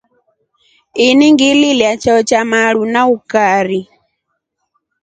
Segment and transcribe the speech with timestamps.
[1.07, 3.81] Ini ngililya chao cha maru na ukari.